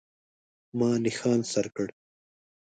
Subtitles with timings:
[0.77, 1.87] ما نښان سر کړ.